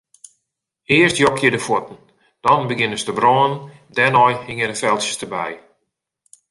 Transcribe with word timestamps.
Earst 0.97 1.17
jokje 1.23 1.49
de 1.53 1.59
fuotten, 1.65 1.99
dan 2.45 2.61
begjinne 2.69 2.97
se 2.99 3.05
te 3.07 3.13
brânen, 3.19 3.53
dêrnei 3.95 4.33
hingje 4.45 4.67
de 4.69 4.79
feltsjes 4.81 5.17
derby. 5.21 5.51